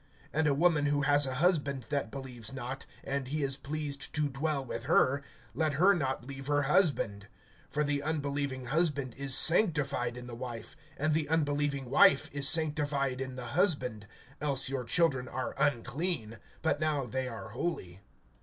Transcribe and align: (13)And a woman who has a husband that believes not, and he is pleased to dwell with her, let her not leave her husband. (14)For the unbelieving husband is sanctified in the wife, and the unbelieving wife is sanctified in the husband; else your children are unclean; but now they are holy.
(13)And 0.33 0.47
a 0.47 0.53
woman 0.55 0.87
who 0.87 1.03
has 1.03 1.27
a 1.27 1.35
husband 1.35 1.85
that 1.89 2.09
believes 2.09 2.51
not, 2.51 2.87
and 3.03 3.27
he 3.27 3.43
is 3.43 3.55
pleased 3.55 4.11
to 4.15 4.29
dwell 4.29 4.65
with 4.65 4.85
her, 4.85 5.21
let 5.53 5.73
her 5.73 5.93
not 5.93 6.25
leave 6.25 6.47
her 6.47 6.63
husband. 6.63 7.27
(14)For 7.71 7.85
the 7.85 8.01
unbelieving 8.01 8.65
husband 8.65 9.13
is 9.15 9.35
sanctified 9.35 10.17
in 10.17 10.25
the 10.25 10.33
wife, 10.33 10.75
and 10.97 11.13
the 11.13 11.29
unbelieving 11.29 11.85
wife 11.87 12.31
is 12.33 12.49
sanctified 12.49 13.21
in 13.21 13.35
the 13.35 13.49
husband; 13.53 14.07
else 14.41 14.69
your 14.69 14.85
children 14.85 15.27
are 15.27 15.53
unclean; 15.59 16.39
but 16.63 16.79
now 16.79 17.05
they 17.05 17.27
are 17.27 17.49
holy. 17.49 17.99